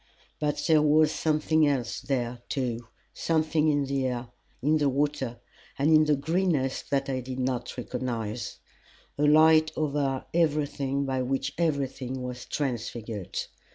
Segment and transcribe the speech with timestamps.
[0.39, 4.27] But there was something else there, too something in the air,
[4.59, 5.39] in the water,
[5.77, 8.57] and in the greenness that I did not recognize
[9.19, 13.37] a light over everything by which everything was transfigured.